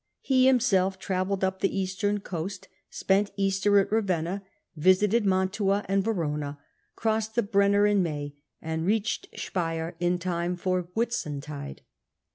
He 0.21 0.47
himself 0.47 0.97
travelled 0.97 1.43
up 1.43 1.59
the 1.59 1.77
eastern 1.79 2.21
coast, 2.21 2.67
spent 2.89 3.29
Easter 3.37 3.77
at 3.77 3.91
Ravenna, 3.91 4.41
visited 4.75 5.27
Mantua 5.27 5.85
and 5.87 6.03
Verona, 6.03 6.57
crossed 6.95 7.35
the 7.35 7.43
Brenner 7.43 7.85
in 7.85 8.01
May, 8.01 8.33
and 8.63 8.83
reached 8.87 9.27
Speier 9.37 9.93
in 9.99 10.17
time 10.17 10.55
for 10.55 10.89
Whitsuntide. 10.95 11.83